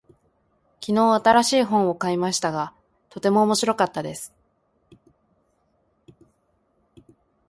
[0.83, 2.73] 昨日、新しい本を買いましたが、
[3.11, 4.33] とても面白かったです。